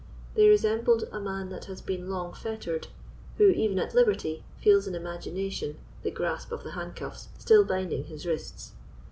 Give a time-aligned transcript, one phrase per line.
[0.33, 2.87] They resembled a man that has been long fettered,
[3.37, 8.25] who, even at liberty, feels in imagination the grasp of the handcuffs still binding his
[8.25, 8.71] wrists.